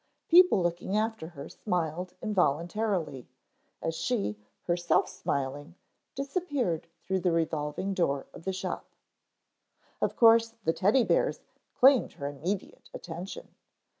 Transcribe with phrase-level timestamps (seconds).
[0.29, 3.27] People looking after her smiled involuntarily,
[3.83, 5.75] as she, herself smiling,
[6.15, 8.89] disappeared through the revolving door of the shop.
[10.01, 11.41] Of course the Teddy bears
[11.75, 13.49] claimed her immediate attention.